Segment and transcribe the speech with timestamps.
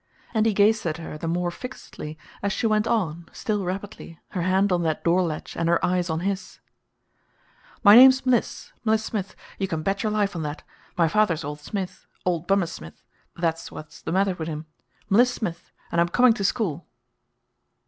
[0.33, 4.41] And he gazed at her the more fixedly as she went on still rapidly, her
[4.41, 6.59] hand on that door latch and her eyes on his:
[7.83, 9.35] "My name's Mliss Mliss Smith!
[9.59, 10.63] You can bet your life on that.
[10.97, 13.03] My father's Old Smith Old Bummer Smith
[13.35, 14.65] that's what's the matter with him.
[15.07, 16.87] Mliss Smith and I'm coming to school!"